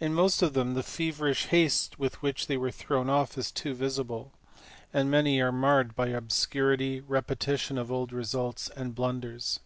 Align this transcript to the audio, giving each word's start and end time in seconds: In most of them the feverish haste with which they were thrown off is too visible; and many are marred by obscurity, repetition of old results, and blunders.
In 0.00 0.12
most 0.12 0.42
of 0.42 0.52
them 0.52 0.74
the 0.74 0.82
feverish 0.82 1.46
haste 1.46 1.98
with 1.98 2.20
which 2.20 2.46
they 2.46 2.58
were 2.58 2.70
thrown 2.70 3.08
off 3.08 3.38
is 3.38 3.50
too 3.50 3.72
visible; 3.72 4.30
and 4.92 5.10
many 5.10 5.40
are 5.40 5.50
marred 5.50 5.96
by 5.96 6.08
obscurity, 6.08 7.00
repetition 7.00 7.78
of 7.78 7.90
old 7.90 8.12
results, 8.12 8.68
and 8.76 8.94
blunders. 8.94 9.60